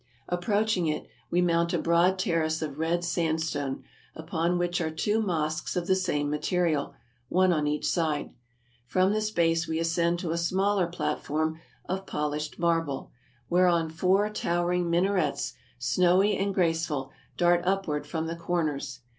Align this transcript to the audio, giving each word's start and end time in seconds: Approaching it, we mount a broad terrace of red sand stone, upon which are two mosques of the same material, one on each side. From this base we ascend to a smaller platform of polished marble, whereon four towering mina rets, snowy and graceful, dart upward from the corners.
Approaching 0.29 0.87
it, 0.87 1.05
we 1.29 1.43
mount 1.43 1.73
a 1.75 1.77
broad 1.77 2.17
terrace 2.17 2.63
of 2.63 2.79
red 2.79 3.03
sand 3.03 3.39
stone, 3.39 3.83
upon 4.15 4.57
which 4.57 4.81
are 4.81 4.89
two 4.89 5.21
mosques 5.21 5.75
of 5.75 5.85
the 5.85 5.93
same 5.95 6.27
material, 6.27 6.95
one 7.29 7.53
on 7.53 7.67
each 7.67 7.85
side. 7.87 8.33
From 8.87 9.13
this 9.13 9.29
base 9.29 9.67
we 9.67 9.77
ascend 9.77 10.17
to 10.17 10.31
a 10.31 10.39
smaller 10.39 10.87
platform 10.87 11.59
of 11.87 12.07
polished 12.07 12.57
marble, 12.57 13.11
whereon 13.47 13.91
four 13.91 14.27
towering 14.31 14.89
mina 14.89 15.13
rets, 15.13 15.53
snowy 15.77 16.35
and 16.35 16.55
graceful, 16.55 17.11
dart 17.37 17.61
upward 17.63 18.07
from 18.07 18.25
the 18.25 18.35
corners. 18.35 19.01